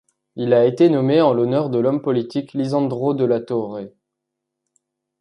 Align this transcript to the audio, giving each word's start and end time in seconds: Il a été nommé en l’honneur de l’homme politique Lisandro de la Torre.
Il 0.35 0.55
a 0.55 0.65
été 0.65 0.89
nommé 0.89 1.21
en 1.21 1.31
l’honneur 1.31 1.69
de 1.69 1.77
l’homme 1.77 2.01
politique 2.01 2.53
Lisandro 2.55 3.13
de 3.13 3.23
la 3.23 3.39
Torre. 3.39 3.81